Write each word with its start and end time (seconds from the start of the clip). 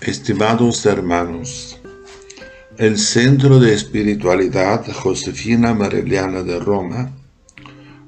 Estimados 0.00 0.86
hermanos, 0.86 1.76
el 2.76 2.98
Centro 2.98 3.58
de 3.58 3.74
Espiritualidad 3.74 4.86
Josefina 4.92 5.74
Mareliana 5.74 6.44
de 6.44 6.60
Roma 6.60 7.10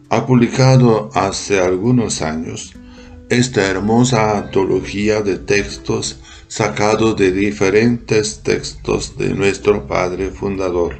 ha 0.08 0.24
publicado 0.24 1.10
hace 1.14 1.58
algunos 1.58 2.22
años 2.22 2.74
esta 3.28 3.66
hermosa 3.66 4.38
antología 4.38 5.20
de 5.20 5.38
textos 5.38 6.20
sacados 6.46 7.16
de 7.16 7.32
diferentes 7.32 8.40
textos 8.44 9.18
de 9.18 9.34
nuestro 9.34 9.88
Padre 9.88 10.30
Fundador. 10.30 10.96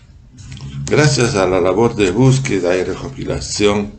Gracias 0.86 1.36
a 1.36 1.48
la 1.48 1.62
labor 1.62 1.96
de 1.96 2.12
búsqueda 2.12 2.76
y 2.76 2.84
recopilación 2.84 3.94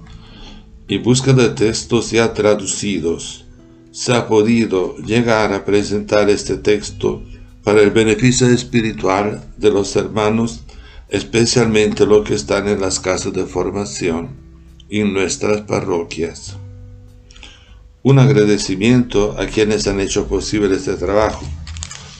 y 0.86 0.98
búsqueda 0.98 1.44
de 1.44 1.54
textos 1.54 2.10
ya 2.10 2.34
traducidos, 2.34 3.46
se 3.90 4.12
ha 4.12 4.28
podido 4.28 4.98
llegar 4.98 5.54
a 5.54 5.64
presentar 5.64 6.28
este 6.28 6.58
texto 6.58 7.22
para 7.64 7.80
el 7.80 7.90
beneficio 7.90 8.48
espiritual 8.48 9.44
de 9.56 9.70
los 9.70 9.94
hermanos, 9.94 10.64
especialmente 11.08 12.06
los 12.06 12.26
que 12.26 12.34
están 12.34 12.66
en 12.68 12.80
las 12.80 12.98
casas 12.98 13.32
de 13.32 13.44
formación 13.46 14.30
y 14.88 15.04
nuestras 15.04 15.62
parroquias. 15.62 16.56
Un 18.02 18.18
agradecimiento 18.18 19.36
a 19.38 19.46
quienes 19.46 19.86
han 19.86 20.00
hecho 20.00 20.26
posible 20.26 20.74
este 20.74 20.94
trabajo. 20.94 21.44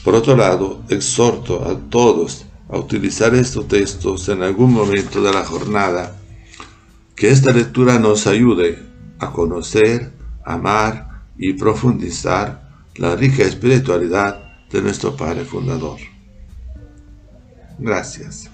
Por 0.03 0.15
otro 0.15 0.35
lado, 0.37 0.81
exhorto 0.89 1.67
a 1.67 1.77
todos 1.89 2.45
a 2.69 2.77
utilizar 2.77 3.35
estos 3.35 3.67
textos 3.67 4.29
en 4.29 4.43
algún 4.43 4.71
momento 4.73 5.21
de 5.21 5.33
la 5.33 5.43
jornada, 5.43 6.15
que 7.15 7.29
esta 7.29 7.51
lectura 7.51 7.99
nos 7.99 8.27
ayude 8.27 8.79
a 9.19 9.31
conocer, 9.31 10.11
amar 10.45 11.23
y 11.37 11.53
profundizar 11.53 12.69
la 12.95 13.15
rica 13.15 13.43
espiritualidad 13.43 14.52
de 14.73 14.81
nuestro 14.81 15.15
Padre 15.15 15.45
Fundador. 15.45 15.99
Gracias. 17.77 18.49